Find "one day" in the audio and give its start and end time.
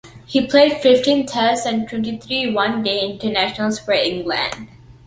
2.55-3.01